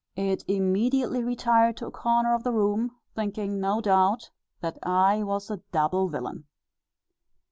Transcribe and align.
It 0.15 0.43
immediately 0.47 1.23
retired 1.23 1.77
to 1.77 1.85
a 1.85 1.91
corner 1.91 2.33
of 2.33 2.41
the 2.43 2.51
room, 2.51 2.89
thinking 3.15 3.59
no 3.59 3.81
doubt 3.81 4.31
that 4.59 4.79
I 4.81 5.21
was 5.21 5.51
a 5.51 5.57
double 5.71 6.07
villain." 6.09 6.45